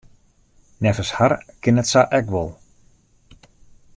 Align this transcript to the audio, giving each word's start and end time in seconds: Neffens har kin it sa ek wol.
Neffens 0.85 1.11
har 1.17 1.35
kin 1.63 1.81
it 1.83 1.91
sa 1.91 2.03
ek 2.21 2.27
wol. 2.37 2.49